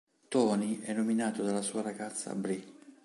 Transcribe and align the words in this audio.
Tony 0.31 0.79
è 0.81 0.93
nominato 0.93 1.43
dalla 1.43 1.61
sua 1.61 1.83
ragazza 1.83 2.33
Bri. 2.33 2.73